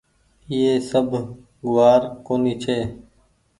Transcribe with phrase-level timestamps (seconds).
[0.51, 1.07] ايئي سب
[1.73, 2.77] گوآر ڪونيٚ ڇي